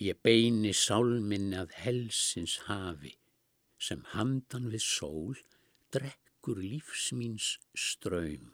Ég 0.00 0.18
beini 0.24 0.72
sálminni 0.72 1.58
að 1.60 1.74
helsins 1.82 2.56
hafi 2.66 3.12
sem 3.82 4.02
handan 4.14 4.70
við 4.72 4.84
sól 4.86 5.36
drekkur 5.92 6.62
lífsmíns 6.62 7.58
ströym. 7.76 8.52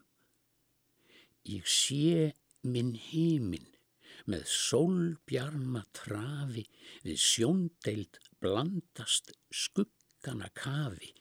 Ég 1.47 1.67
sé 1.71 2.35
minn 2.67 2.97
heiminn 3.09 3.69
með 4.29 4.49
sólbjarma 4.51 5.85
trafi 5.97 6.65
við 7.05 7.23
sjóndeild 7.23 8.19
blandast 8.43 9.31
skuggana 9.63 10.51
kafi 10.59 11.15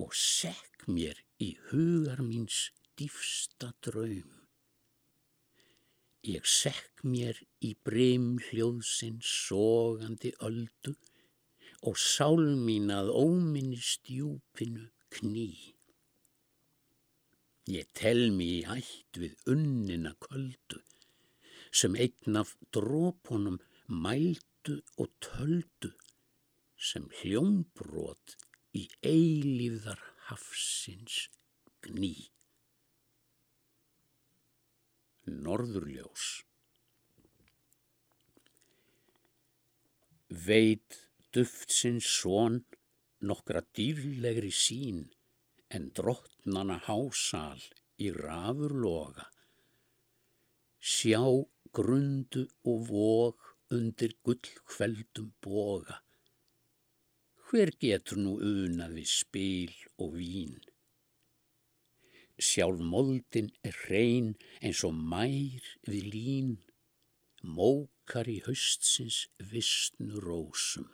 og 0.00 0.12
sekk 0.16 0.84
mér 0.88 1.18
í 1.40 1.54
hugar 1.70 2.20
míns 2.24 2.68
dýfsta 3.00 3.72
draum. 3.84 4.39
Ég 6.28 6.44
sekk 6.44 7.00
mér 7.00 7.38
í 7.64 7.70
brim 7.88 8.34
hljóðsinn 8.50 9.22
sogandi 9.24 10.34
öldu 10.48 10.92
og 11.88 11.96
sál 11.96 12.42
mín 12.66 12.90
að 12.92 13.08
óminni 13.16 13.78
stjúpinu 13.80 14.90
kný. 15.16 15.48
Ég 17.72 17.88
tel 17.96 18.28
mér 18.36 18.52
í 18.52 18.60
ætt 18.76 19.20
við 19.22 19.48
unnina 19.54 20.12
köldu 20.26 20.82
sem 21.72 21.96
einn 22.04 22.36
af 22.42 22.52
drópunum 22.74 23.56
mældu 23.88 24.76
og 25.00 25.08
töldu 25.24 25.94
sem 26.76 27.08
hljómbrot 27.20 28.36
í 28.76 28.84
eilíðar 29.00 30.02
hafsins 30.28 31.30
gný. 31.80 32.12
Norðurljós 35.30 36.28
Veit 40.30 40.96
duftsins 41.34 42.06
svon 42.06 42.60
nokkra 43.26 43.64
dýrlegri 43.74 44.52
sín 44.54 45.00
en 45.74 45.88
drottnana 45.96 46.76
hásal 46.86 47.64
í 47.98 48.12
rafurloga. 48.14 49.26
Sjá 50.92 51.24
grundu 51.74 52.46
og 52.70 52.86
vog 52.92 53.50
undir 53.74 54.14
gullkveldum 54.22 55.34
boga. 55.42 55.98
Hver 57.50 57.74
getur 57.82 58.22
nú 58.22 58.38
unað 58.38 58.98
við 59.00 59.10
spil 59.10 59.74
og 59.98 60.14
vín? 60.22 60.54
Sjálf 62.40 62.80
moldin 62.80 63.50
er 63.68 63.76
hrein 63.84 64.30
eins 64.64 64.80
og 64.88 64.94
mær 64.96 65.66
við 65.84 66.06
lín, 66.14 66.52
mókar 67.44 68.30
í 68.32 68.38
haustsins 68.46 69.26
vissnu 69.50 70.22
rósum. 70.24 70.88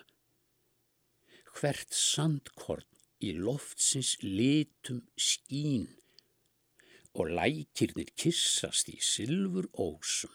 Hvert 1.55 1.95
sandkorn 1.95 2.89
í 3.23 3.31
loftsins 3.39 4.17
litum 4.23 5.05
skín 5.15 5.87
og 7.15 7.31
lækirnir 7.39 8.11
kissast 8.19 8.91
í 8.93 8.99
sylfur 9.13 9.71
ósum. 9.87 10.35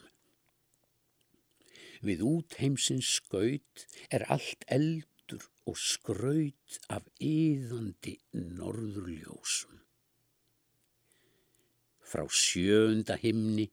Við 2.02 2.23
útheimsins 2.26 3.12
skaut 3.20 3.86
er 4.09 4.26
allt 4.34 4.64
eldur 4.80 5.45
og 5.70 5.78
skraut 5.78 6.80
af 6.89 7.06
yðandi 7.20 8.16
norðurljósum. 8.34 9.81
Frá 12.12 12.26
sjönda 12.28 13.16
himni 13.22 13.70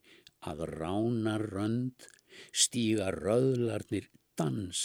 að 0.47 0.63
rána 0.71 1.35
rönd 1.43 2.07
stíga 2.55 3.11
röðlarnir 3.17 4.07
dans 4.39 4.83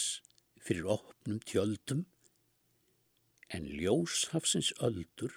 fyrir 0.64 0.90
opnum 0.96 1.38
tjöldum 1.46 2.08
en 3.54 3.70
ljóshafsins 3.78 4.72
öldur 4.88 5.36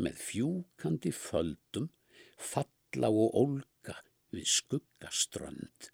með 0.00 0.22
fjúkandi 0.30 1.12
földum 1.12 1.90
falla 2.38 3.10
og 3.12 3.36
ólga 3.42 3.98
við 4.32 4.48
skuggaströnd. 4.54 5.92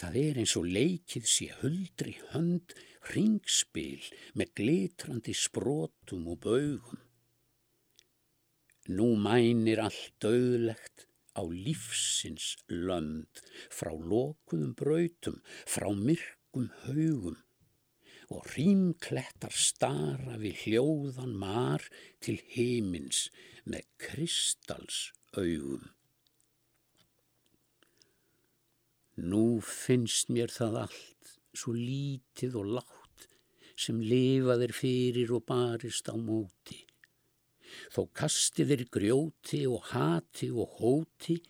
Það 0.00 0.16
er 0.22 0.40
eins 0.40 0.56
og 0.56 0.68
leikið 0.70 1.26
sé 1.28 1.50
huldri 1.60 2.14
hönd 2.30 2.74
ringspil 3.10 4.06
með 4.38 4.54
glitrandi 4.60 5.34
sprótum 5.36 6.28
og 6.30 6.40
baugum. 6.46 7.02
Nú 8.90 9.12
mænir 9.14 9.78
allt 9.84 10.16
döðlegt 10.22 11.06
á 11.38 11.46
lífsins 11.46 12.56
lönd 12.66 13.42
frá 13.70 13.92
lokuðum 13.94 14.74
brautum, 14.80 15.38
frá 15.72 15.88
myrkum 15.94 16.66
haugum 16.82 17.38
og 18.30 18.46
rímklettar 18.54 19.54
stara 19.54 20.36
við 20.42 20.64
hljóðan 20.64 21.32
mar 21.38 21.86
til 22.22 22.38
heimins 22.54 23.28
með 23.66 23.86
kristals 24.02 25.10
augum. 25.34 25.88
Nú 29.20 29.60
finnst 29.66 30.30
mér 30.32 30.52
það 30.54 30.78
allt 30.86 31.34
svo 31.52 31.74
lítið 31.76 32.54
og 32.60 32.70
látt 32.78 33.26
sem 33.80 33.98
lifaðir 34.00 34.72
fyrir 34.76 35.34
og 35.36 35.44
barist 35.48 36.08
á 36.08 36.14
móti. 36.16 36.89
Þó 37.90 38.04
kastiðir 38.14 38.84
grjóti 38.94 39.64
og 39.66 39.90
hati 39.90 40.50
og 40.54 40.76
hóti 40.78 41.40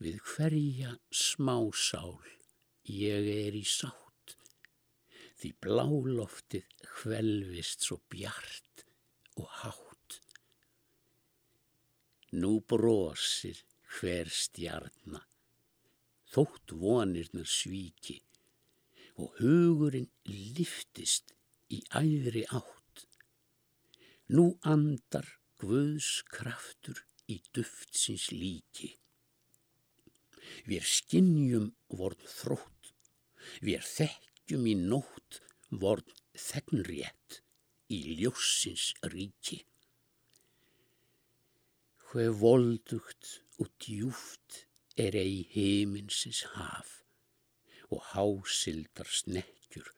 við 0.00 0.22
hverja 0.24 0.94
smásál 1.12 2.16
ég 2.88 3.28
er 3.32 3.56
í 3.56 3.64
sátt. 3.68 4.36
Því 5.36 5.52
bláloftið 5.60 6.72
hvelvist 7.02 7.84
svo 7.84 8.00
bjart 8.08 8.86
og 9.36 9.52
hátt. 9.60 10.20
Nú 12.40 12.56
brosir 12.64 13.60
hver 13.98 14.32
stjarnar 14.32 15.26
þótt 16.36 16.74
vonirnar 16.80 17.48
svíki 17.48 18.18
og 19.16 19.38
hugurinn 19.40 20.08
liftist 20.28 21.32
í 21.72 21.80
æðri 21.96 22.44
átt. 22.52 23.04
Nú 24.36 24.50
andar 24.66 25.28
Guðs 25.62 26.08
kraftur 26.28 26.98
í 27.32 27.38
duftsins 27.56 28.28
líki. 28.32 28.90
Við 30.68 30.84
skinnjum 30.90 31.70
vorn 31.88 32.28
þrótt, 32.28 32.92
við 33.64 33.88
þekkjum 33.88 34.68
í 34.68 34.74
nótt 34.82 35.40
vorn 35.70 36.12
þegnrétt 36.36 37.40
í 37.88 38.02
ljósins 38.20 38.92
ríki. 39.14 39.62
Hver 42.06 42.32
voldugt 42.44 43.32
og 43.56 43.72
djúft 43.82 44.62
er 45.00 45.16
ei 45.18 45.42
heiminsins 45.56 46.44
haf 46.54 47.00
og 47.88 48.02
hásildar 48.12 49.08
snekkjur 49.08 49.90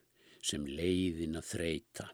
sem 0.42 0.66
leiðin 0.66 1.38
að 1.40 1.50
þreita. 1.52 2.12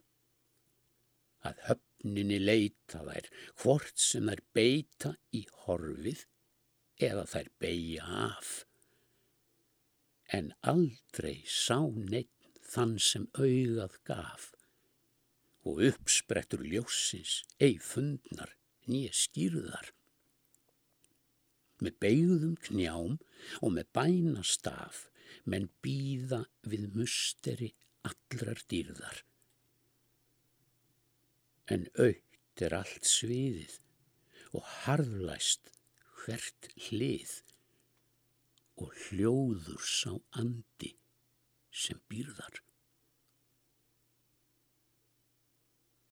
Að 1.44 1.61
höfninni 2.04 2.38
leita 2.38 3.00
þær 3.00 3.28
hvort 3.62 3.97
sem 3.97 4.28
þær 4.28 4.41
beita 4.53 5.15
í 5.32 5.47
horfið 5.65 6.26
eða 7.00 7.25
þær 7.26 7.48
beigja 7.59 8.04
af. 8.04 8.66
En 10.28 10.53
aldrei 10.60 11.44
sá 11.48 11.81
neitt 11.81 12.60
þann 12.60 12.98
sem 12.98 13.26
auðað 13.38 13.97
gaf 14.04 14.53
og 15.64 15.81
uppsprettur 15.88 16.64
ljósins 16.64 17.43
ei 17.59 17.78
fundnar 17.81 18.53
nýja 18.87 19.12
skýrðar 19.16 19.93
með 21.81 21.97
beigðum 22.00 22.56
knjám 22.69 23.16
og 23.60 23.70
með 23.72 23.88
bænastaf 23.97 25.06
menn 25.44 25.70
býða 25.84 26.44
við 26.64 26.93
musteri 26.94 27.73
allrar 28.05 28.61
dýrðar. 28.69 29.25
En 31.72 31.87
aukt 31.96 32.62
er 32.66 32.75
allt 32.76 33.08
sviðið 33.08 33.78
og 34.55 34.66
harðlæst 34.84 35.72
hvert 36.25 36.69
hlið 36.88 37.32
og 38.81 38.93
hljóður 39.06 39.82
sá 39.88 40.12
andi 40.40 40.94
sem 41.84 42.00
býrðar. 42.11 42.61